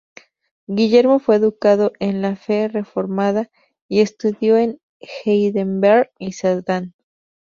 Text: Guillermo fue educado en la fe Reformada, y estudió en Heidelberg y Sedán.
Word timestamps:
Guillermo 0.65 1.19
fue 1.19 1.35
educado 1.35 1.93
en 1.99 2.23
la 2.23 2.35
fe 2.35 2.67
Reformada, 2.67 3.51
y 3.87 3.99
estudió 4.01 4.57
en 4.57 4.79
Heidelberg 5.25 6.09
y 6.17 6.31
Sedán. 6.31 6.95